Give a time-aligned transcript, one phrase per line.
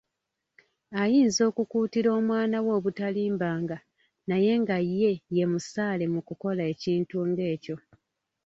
[1.01, 3.77] Ayinza okukuutira omwana we obutalimbanga,
[4.27, 7.75] naye nga ye ye musaale mu kukola ekintu ng'ekyo.